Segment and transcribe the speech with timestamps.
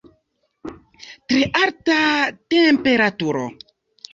[1.27, 1.99] Tre alta
[2.55, 3.45] temperaturo.